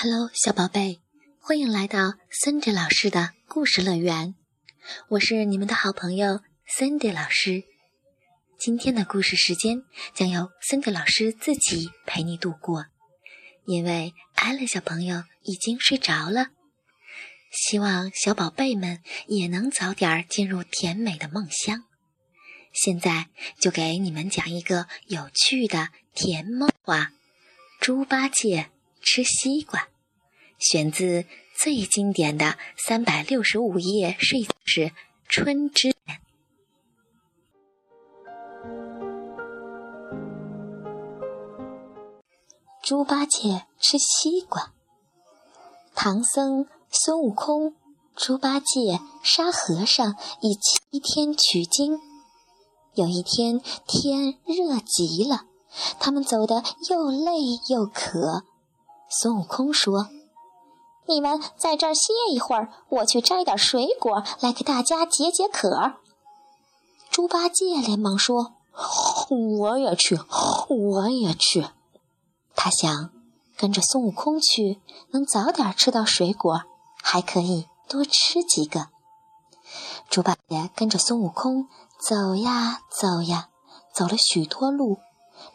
[0.00, 1.00] Hello，小宝贝，
[1.40, 4.36] 欢迎来到 Cindy 老师的故事乐园。
[5.08, 7.64] 我是你们的好朋友 Cindy 老师。
[8.60, 9.82] 今天的故事时间
[10.14, 12.86] 将由 Cindy 老师自己陪你度过，
[13.66, 16.50] 因为艾伦小朋友已经睡着了。
[17.50, 21.82] 希望小宝贝们也能早点进入甜美的梦乡。
[22.72, 23.26] 现在
[23.58, 27.10] 就给你们讲一个有趣的甜梦话：
[27.80, 28.70] 猪八戒。
[29.10, 29.88] 吃西瓜，
[30.58, 31.24] 选自
[31.58, 34.80] 最经典的三百六十五页睡是
[35.26, 36.18] 《春之恋》。
[42.82, 44.74] 猪八戒吃西瓜，
[45.94, 47.74] 唐僧、孙悟空、
[48.14, 51.98] 猪八戒、沙和尚以七天取经。
[52.92, 55.46] 有一天天热极了，
[55.98, 57.32] 他们走得又累
[57.70, 58.44] 又渴。
[59.10, 60.08] 孙悟空说
[61.08, 65.94] ：“你们在这儿歇一会儿，我去摘点水果来给大家解解渴。”
[67.10, 68.52] 猪八戒连忙说
[69.30, 70.20] ：“我也去，
[70.68, 71.66] 我也去。”
[72.54, 73.10] 他想
[73.56, 76.62] 跟着孙悟空去，能早点吃到水果，
[77.02, 78.88] 还可以多吃几个。
[80.10, 83.48] 猪八戒跟着孙悟空走呀走呀，
[83.94, 84.98] 走了许多路，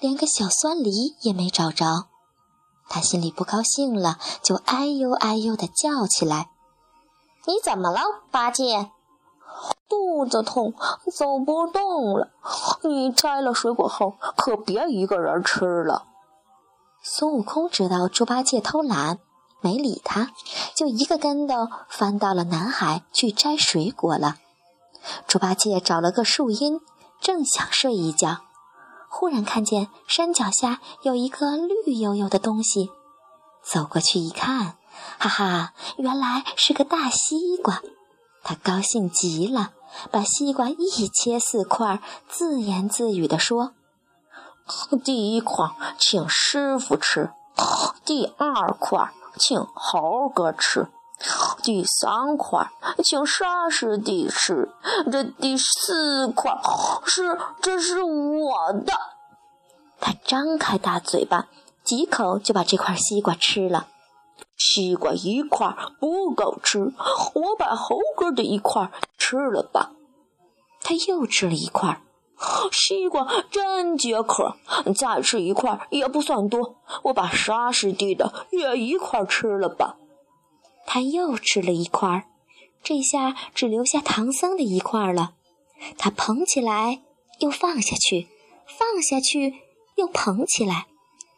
[0.00, 2.06] 连个小酸梨也没找着。
[2.92, 6.50] 他心里不高兴了，就哎呦哎呦的叫起来
[7.48, 8.90] ：“你怎么了，八戒？
[9.88, 10.74] 肚子痛，
[11.10, 12.28] 走不动了。
[12.82, 16.04] 你摘了水果后，可别一个人吃了。”
[17.02, 19.18] 孙悟空知道猪八戒偷懒，
[19.62, 20.28] 没理他，
[20.74, 24.36] 就一个跟头翻到了南海去摘水果了。
[25.26, 26.78] 猪八戒找了个树荫，
[27.22, 28.42] 正想睡一觉。
[29.14, 32.90] 忽然看见山脚下有一个绿油油的东西，
[33.62, 34.78] 走过去一看，
[35.18, 37.82] 哈哈，原来是个大西瓜。
[38.42, 39.72] 他高兴极了，
[40.10, 43.74] 把西瓜一切四块，自言自语地说
[45.04, 47.30] ：“第一块请师傅吃，
[48.06, 50.88] 第二块请猴哥吃。”
[51.62, 52.70] 第三块，
[53.04, 54.68] 请沙师弟吃。
[55.10, 56.58] 这第四块
[57.06, 58.92] 是，这是我的。
[60.00, 61.46] 他张开大嘴巴，
[61.84, 63.86] 几口就把这块西瓜吃了。
[64.58, 66.92] 西瓜一块不够吃，
[67.34, 69.92] 我把猴哥的一块吃了吧。
[70.80, 72.02] 他又吃了一块。
[72.72, 74.56] 西瓜真解渴，
[74.96, 76.74] 再吃一块也不算多。
[77.04, 79.96] 我把沙师弟的也一块吃了吧。
[80.86, 82.24] 他又吃了一块儿，
[82.82, 85.34] 这下只留下唐僧的一块儿了。
[85.98, 87.02] 他捧起来，
[87.40, 88.28] 又放下去，
[88.66, 89.54] 放下去，
[89.96, 90.86] 又捧起来，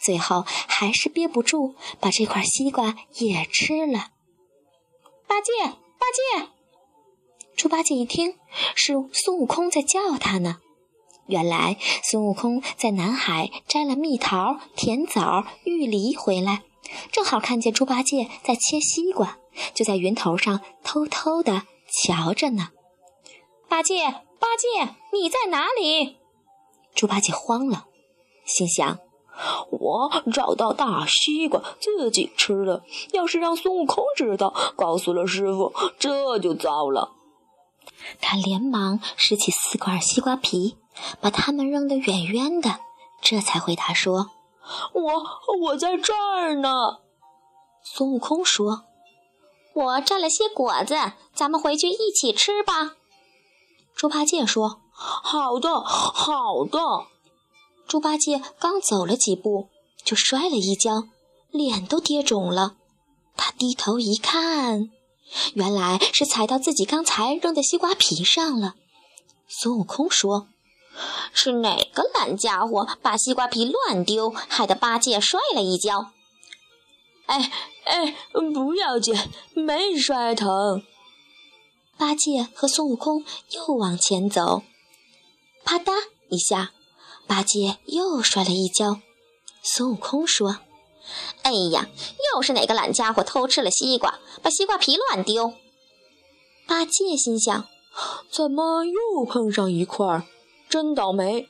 [0.00, 4.08] 最后还是憋不住，把这块西瓜也吃了。
[5.26, 6.06] 八戒，八
[6.40, 6.48] 戒！
[7.56, 8.36] 猪八戒一听，
[8.74, 10.58] 是孙悟空在叫他呢。
[11.26, 16.62] 原来孙悟空在南海摘了蜜桃、甜枣、玉梨回来。
[17.12, 19.38] 正好看见猪八戒在切西瓜，
[19.74, 22.70] 就在云头上偷偷的瞧着呢。
[23.68, 24.04] 八戒，
[24.38, 26.16] 八戒，你在哪里？
[26.94, 27.86] 猪八戒慌了，
[28.44, 28.98] 心想：
[29.70, 37.12] 我找到大西瓜自己吃了，要是让孙悟空知道，告诉了师傅，这就糟了。
[38.20, 40.76] 他连忙拾起四块西瓜皮，
[41.20, 42.80] 把它们扔得远远的，
[43.20, 44.30] 这才回答说。
[44.92, 46.98] 我我在这儿呢，
[47.82, 48.84] 孙悟空说
[49.74, 50.94] ：“我摘了些果子，
[51.34, 52.96] 咱们回去一起吃吧。”
[53.94, 56.78] 猪八戒说：“好的，好的。”
[57.88, 59.68] 猪八戒刚走了几步，
[60.04, 61.04] 就摔了一跤，
[61.50, 62.76] 脸都跌肿了。
[63.36, 64.90] 他低头一看，
[65.54, 68.74] 原来是踩到自己刚才扔的西瓜皮上了。
[69.48, 70.48] 孙悟空说。
[71.32, 76.12] 是哪个懒家伙把西瓜皮乱丢，害得八戒摔了一跤？
[77.26, 77.50] 哎
[77.84, 79.16] 哎，不要紧，
[79.54, 80.82] 没摔疼。
[81.96, 84.62] 八戒和孙悟空又往前走，
[85.64, 85.92] 啪嗒
[86.28, 86.72] 一下，
[87.26, 89.00] 八戒又摔了一跤。
[89.62, 90.58] 孙悟空说
[91.42, 91.88] ：“哎呀，
[92.32, 95.52] 又是哪个懒家伙偷吃了西瓜，把西瓜皮乱丢？”
[96.66, 97.66] 八戒心想：
[98.30, 100.24] 怎么又碰上一块儿？
[100.70, 101.48] 真倒霉，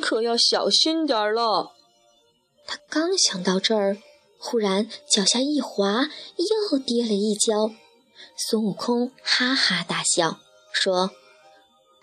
[0.00, 1.72] 可要小心点儿了。
[2.66, 3.98] 他刚想到这儿，
[4.38, 6.08] 忽然脚下一滑，
[6.72, 7.70] 又跌了一跤。
[8.36, 10.40] 孙悟空哈哈大笑，
[10.72, 11.10] 说：“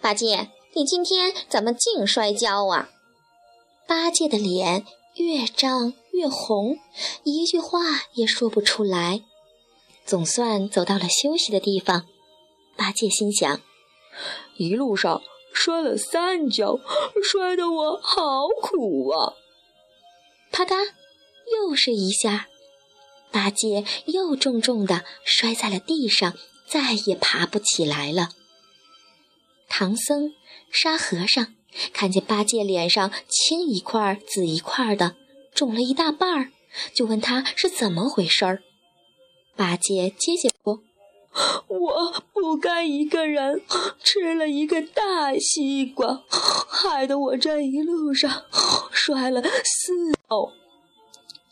[0.00, 2.90] 八戒，你今天怎么净摔跤啊？”
[3.88, 4.84] 八戒的脸
[5.16, 6.78] 越涨越红，
[7.24, 7.80] 一句话
[8.12, 9.22] 也说不出来。
[10.04, 12.06] 总算走到了休息的地方，
[12.76, 13.60] 八戒心想：
[14.56, 15.22] 一路上
[15.52, 16.80] 摔了三跤，
[17.22, 19.34] 摔得我好苦啊！
[20.50, 20.76] 啪嗒，
[21.52, 22.48] 又是一下，
[23.30, 26.34] 八戒又重重的摔在了地上，
[26.66, 28.30] 再也爬不起来了。
[29.68, 30.34] 唐僧、
[30.70, 31.54] 沙和尚
[31.92, 35.16] 看见八戒脸上青一块紫一块的，
[35.54, 36.52] 肿了一大半儿，
[36.94, 38.62] 就问他是怎么回事儿。
[39.56, 40.82] 八戒结结说
[41.68, 43.62] ：“我不该一个人
[44.02, 46.22] 吃了一个大西瓜，
[46.68, 48.44] 害得我这一路上
[48.90, 50.52] 摔了四跤。”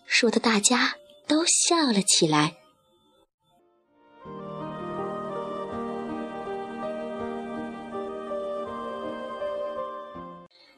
[0.06, 0.96] 说的大家
[1.26, 2.56] 都笑了起来。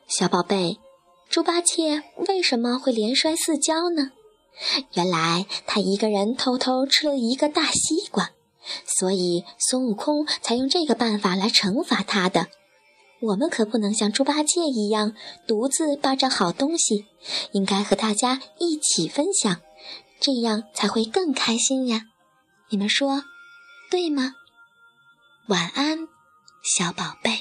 [0.06, 0.78] 小宝贝，
[1.30, 4.12] 猪八戒为什么会连摔四跤呢？
[4.92, 8.30] 原来他一个人偷偷吃了一个大西瓜，
[8.86, 12.48] 所以孙悟空才用这个办法来惩罚他的。
[13.20, 15.14] 我们可不能像猪八戒一样
[15.46, 17.06] 独自霸占好东西，
[17.52, 19.60] 应该和大家一起分享，
[20.20, 22.02] 这样才会更开心呀！
[22.70, 23.22] 你们说
[23.90, 24.34] 对吗？
[25.48, 26.08] 晚安，
[26.64, 27.40] 小宝贝。